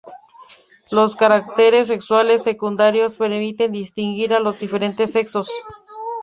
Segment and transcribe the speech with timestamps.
[0.89, 5.51] Los caracteres sexuales secundarios permiten distinguir a los diferentes sexos.